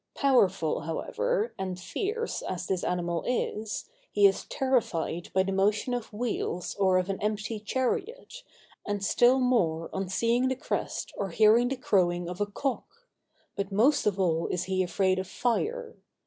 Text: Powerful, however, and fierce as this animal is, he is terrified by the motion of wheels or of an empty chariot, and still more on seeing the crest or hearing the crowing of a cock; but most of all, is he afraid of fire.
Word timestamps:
Powerful, 0.15 0.79
however, 0.79 1.53
and 1.59 1.79
fierce 1.79 2.41
as 2.41 2.65
this 2.65 2.83
animal 2.83 3.21
is, 3.27 3.85
he 4.11 4.25
is 4.25 4.45
terrified 4.45 5.29
by 5.31 5.43
the 5.43 5.51
motion 5.51 5.93
of 5.93 6.11
wheels 6.11 6.73
or 6.79 6.97
of 6.97 7.07
an 7.07 7.21
empty 7.21 7.59
chariot, 7.59 8.41
and 8.83 9.05
still 9.05 9.39
more 9.39 9.91
on 9.93 10.09
seeing 10.09 10.47
the 10.47 10.55
crest 10.55 11.13
or 11.17 11.29
hearing 11.29 11.67
the 11.67 11.75
crowing 11.77 12.27
of 12.27 12.41
a 12.41 12.47
cock; 12.47 12.87
but 13.55 13.71
most 13.71 14.07
of 14.07 14.19
all, 14.19 14.47
is 14.47 14.63
he 14.63 14.81
afraid 14.81 15.19
of 15.19 15.27
fire. 15.27 15.93